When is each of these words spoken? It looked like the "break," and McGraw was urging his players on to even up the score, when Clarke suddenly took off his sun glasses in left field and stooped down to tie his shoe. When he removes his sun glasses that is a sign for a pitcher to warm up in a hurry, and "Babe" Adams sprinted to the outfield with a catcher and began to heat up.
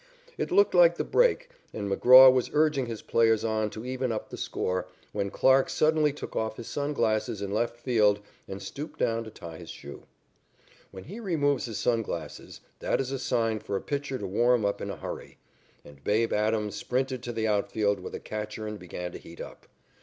It 0.35 0.49
looked 0.51 0.73
like 0.73 0.95
the 0.95 1.03
"break," 1.03 1.47
and 1.75 1.87
McGraw 1.87 2.33
was 2.33 2.49
urging 2.53 2.87
his 2.87 3.03
players 3.03 3.45
on 3.45 3.69
to 3.69 3.85
even 3.85 4.11
up 4.11 4.29
the 4.31 4.35
score, 4.35 4.87
when 5.11 5.29
Clarke 5.29 5.69
suddenly 5.69 6.11
took 6.11 6.35
off 6.35 6.57
his 6.57 6.65
sun 6.65 6.93
glasses 6.93 7.39
in 7.39 7.51
left 7.53 7.77
field 7.77 8.19
and 8.47 8.63
stooped 8.63 8.97
down 8.97 9.23
to 9.25 9.29
tie 9.29 9.57
his 9.59 9.69
shoe. 9.69 10.07
When 10.89 11.03
he 11.03 11.19
removes 11.19 11.65
his 11.65 11.77
sun 11.77 12.01
glasses 12.01 12.61
that 12.79 12.99
is 12.99 13.11
a 13.11 13.19
sign 13.19 13.59
for 13.59 13.75
a 13.75 13.79
pitcher 13.81 14.17
to 14.17 14.25
warm 14.25 14.65
up 14.65 14.81
in 14.81 14.89
a 14.89 14.97
hurry, 14.97 15.37
and 15.85 16.03
"Babe" 16.03 16.33
Adams 16.33 16.73
sprinted 16.73 17.21
to 17.21 17.31
the 17.31 17.47
outfield 17.47 17.99
with 17.99 18.15
a 18.15 18.19
catcher 18.19 18.65
and 18.65 18.79
began 18.79 19.11
to 19.11 19.19
heat 19.19 19.39
up. 19.39 19.67